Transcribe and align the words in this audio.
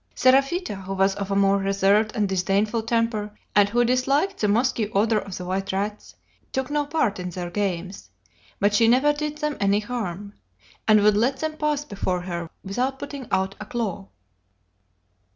Seraphita, 0.15 0.81
who 0.85 0.95
was 0.95 1.13
of 1.13 1.29
a 1.29 1.35
more 1.35 1.59
reserved 1.59 2.11
and 2.15 2.27
disdainful 2.27 2.81
temper, 2.81 3.37
and 3.55 3.69
who 3.69 3.85
disliked 3.85 4.39
the 4.41 4.47
musky 4.47 4.89
odor 4.93 5.19
of 5.19 5.37
the 5.37 5.45
white 5.45 5.71
rats, 5.71 6.15
took 6.51 6.71
no 6.71 6.87
part 6.87 7.19
in 7.19 7.29
their 7.29 7.51
games; 7.51 8.09
but 8.59 8.73
she 8.73 8.87
never 8.87 9.13
did 9.13 9.37
them 9.37 9.55
any 9.59 9.79
harm, 9.79 10.33
and 10.87 11.01
would 11.01 11.15
let 11.15 11.37
them 11.37 11.55
pass 11.55 11.85
before 11.85 12.21
her 12.21 12.49
without 12.63 12.97
putting 12.97 13.27
out 13.29 13.53
a 13.59 13.65
claw. 13.67 14.07